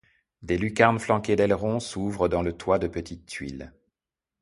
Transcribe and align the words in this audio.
Des 0.41 0.57
lucarnes 0.57 0.97
flanquées 0.97 1.35
d'ailerons 1.35 1.79
s'ouvrent 1.79 2.27
dans 2.27 2.41
le 2.41 2.53
toit 2.57 2.79
de 2.79 2.87
petites 2.87 3.27
tuiles. 3.27 3.71